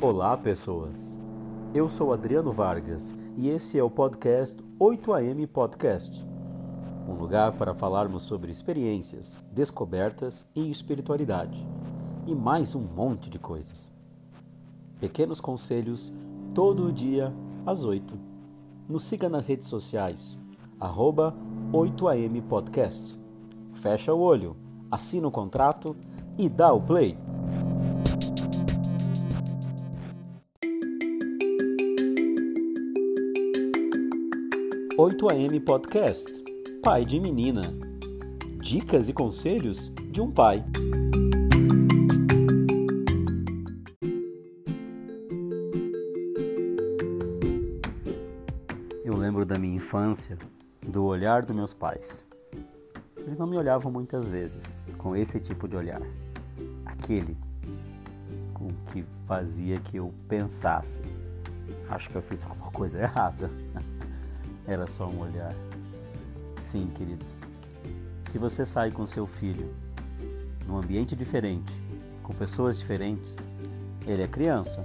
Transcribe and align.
Olá, 0.00 0.36
pessoas. 0.36 1.20
Eu 1.72 1.88
sou 1.88 2.12
Adriano 2.12 2.50
Vargas 2.50 3.14
e 3.36 3.48
esse 3.48 3.78
é 3.78 3.82
o 3.82 3.90
podcast 3.90 4.62
8am 4.78 5.46
Podcast. 5.46 6.26
Um 7.08 7.14
lugar 7.14 7.52
para 7.52 7.72
falarmos 7.72 8.24
sobre 8.24 8.50
experiências, 8.50 9.44
descobertas 9.52 10.46
e 10.54 10.70
espiritualidade. 10.70 11.66
E 12.26 12.34
mais 12.34 12.74
um 12.74 12.80
monte 12.80 13.30
de 13.30 13.38
coisas. 13.38 13.92
Pequenos 15.00 15.40
conselhos 15.40 16.12
todo 16.52 16.92
dia 16.92 17.32
às 17.64 17.84
8. 17.84 18.18
Nos 18.88 19.04
siga 19.04 19.28
nas 19.28 19.46
redes 19.46 19.68
sociais, 19.68 20.38
arroba 20.80 21.34
8am 21.72 22.42
Podcast. 22.42 23.18
Fecha 23.72 24.12
o 24.12 24.20
olho, 24.20 24.56
assina 24.92 25.26
o 25.26 25.30
contrato 25.30 25.96
e 26.36 26.50
dá 26.50 26.70
o 26.70 26.82
play. 26.82 27.16
Oito 34.98 35.30
AM 35.30 35.58
Podcast. 35.60 36.30
Pai 36.82 37.06
de 37.06 37.18
menina. 37.18 37.72
Dicas 38.60 39.08
e 39.08 39.14
conselhos 39.14 39.90
de 40.10 40.20
um 40.20 40.30
pai. 40.30 40.62
Eu 49.02 49.16
lembro 49.16 49.46
da 49.46 49.58
minha 49.58 49.74
infância, 49.74 50.36
do 50.86 51.04
olhar 51.04 51.46
dos 51.46 51.56
meus 51.56 51.72
pais. 51.72 52.30
Eles 53.26 53.38
não 53.38 53.46
me 53.46 53.56
olhavam 53.56 53.90
muitas 53.90 54.30
vezes 54.30 54.82
com 54.98 55.14
esse 55.14 55.38
tipo 55.38 55.68
de 55.68 55.76
olhar. 55.76 56.02
Aquele 56.84 57.36
com 58.52 58.68
que 58.92 59.04
fazia 59.26 59.78
que 59.78 59.96
eu 59.96 60.12
pensasse. 60.28 61.00
Acho 61.88 62.10
que 62.10 62.16
eu 62.16 62.22
fiz 62.22 62.42
alguma 62.42 62.70
coisa 62.70 63.00
errada. 63.00 63.50
Era 64.66 64.86
só 64.86 65.08
um 65.08 65.20
olhar. 65.20 65.54
Sim, 66.58 66.90
queridos. 66.94 67.42
Se 68.24 68.38
você 68.38 68.64
sai 68.64 68.90
com 68.90 69.04
seu 69.06 69.26
filho 69.26 69.72
num 70.66 70.76
ambiente 70.76 71.14
diferente, 71.14 71.72
com 72.22 72.32
pessoas 72.32 72.78
diferentes, 72.78 73.46
ele 74.06 74.22
é 74.22 74.28
criança 74.28 74.84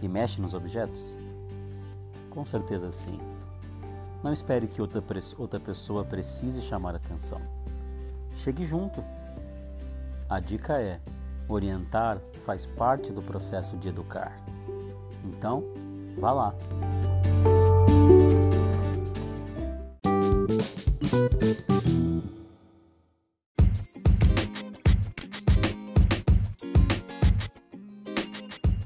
e 0.00 0.08
mexe 0.08 0.40
nos 0.40 0.54
objetos? 0.54 1.18
Com 2.30 2.44
certeza 2.44 2.90
sim. 2.92 3.18
Não 4.22 4.32
espere 4.32 4.68
que 4.68 4.80
outra, 4.80 5.02
outra 5.36 5.58
pessoa 5.58 6.04
precise 6.04 6.62
chamar 6.62 6.94
atenção. 6.94 7.40
Chegue 8.36 8.64
junto. 8.64 9.02
A 10.28 10.38
dica 10.38 10.80
é: 10.80 11.00
orientar 11.48 12.20
faz 12.44 12.64
parte 12.64 13.12
do 13.12 13.20
processo 13.20 13.76
de 13.76 13.88
educar. 13.88 14.32
Então, 15.24 15.64
vá 16.18 16.32
lá. 16.32 16.54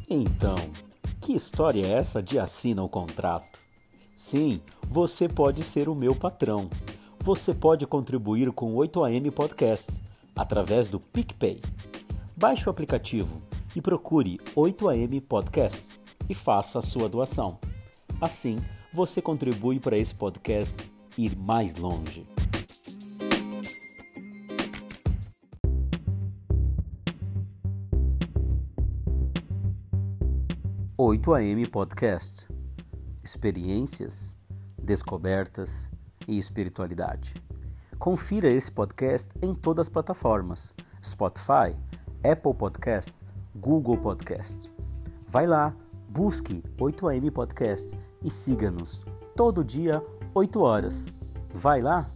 Então, 0.09 0.57
que 1.21 1.35
história 1.35 1.87
é 1.87 1.93
essa 1.93 2.23
de 2.23 2.39
assina 2.39 2.83
o 2.83 2.89
contrato? 2.89 3.66
Sim, 4.17 4.63
você 4.89 5.29
pode 5.29 5.63
ser 5.63 5.91
o 5.91 5.95
meu 5.95 6.15
patrão. 6.15 6.71
Você 7.21 7.53
pode 7.53 7.87
contribuir 7.87 8.51
com 8.51 8.75
o 8.75 8.79
8am 8.79 9.31
Podcast 9.31 9.93
através 10.35 10.89
do 10.89 10.99
PicPay. 10.99 11.61
Baixe 12.35 12.67
o 12.67 12.71
aplicativo 12.71 13.43
e 13.77 13.83
procure 13.83 14.39
8am 14.57 15.21
Podcast 15.21 16.01
e 16.31 16.35
faça 16.35 16.79
a 16.79 16.83
sua 16.83 17.11
doação. 17.11 17.59
Assim, 18.19 18.57
você 18.91 19.21
contribui 19.21 19.79
para 19.79 19.99
esse 19.99 20.15
podcast 20.15 20.75
ir 21.19 21.37
mais 21.37 21.75
longe. 21.75 22.27
Oito 30.97 31.35
AM 31.35 31.67
Podcast. 31.67 32.56
Experiências, 33.27 34.37
descobertas 34.81 35.91
e 36.29 36.39
espiritualidade. 36.39 37.35
Confira 37.99 38.49
esse 38.49 38.71
podcast 38.71 39.37
em 39.43 39.53
todas 39.53 39.89
as 39.89 39.93
plataformas: 39.93 40.77
Spotify, 41.05 41.77
Apple 42.23 42.55
Podcast, 42.55 43.25
Google 43.53 43.99
Podcast. 43.99 44.73
Vai 45.27 45.45
lá, 45.45 45.75
busque 46.09 46.63
8am 46.79 47.33
Podcast 47.33 47.99
e 48.23 48.31
siga-nos 48.31 49.05
todo 49.35 49.65
dia 49.65 50.01
8 50.33 50.61
horas. 50.61 51.13
Vai 51.53 51.83
lá? 51.83 52.09